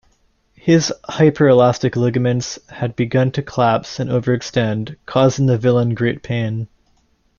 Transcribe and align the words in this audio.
His 0.55 0.91
hyper-elastic 1.03 1.95
ligaments 1.95 2.57
had 2.69 2.95
begun 2.95 3.29
to 3.33 3.43
collapse 3.43 3.99
and 3.99 4.09
over-extend, 4.09 4.97
causing 5.05 5.45
the 5.45 5.59
villain 5.59 5.93
great 5.93 6.23
pain. 6.23 6.67